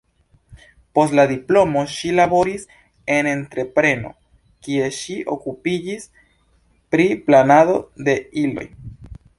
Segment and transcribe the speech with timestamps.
[0.99, 2.65] Post la diplomo ŝi laboris
[3.17, 4.13] en entrepreno,
[4.69, 6.11] kie ŝi okupiĝis
[6.95, 8.69] pri planado de iloj.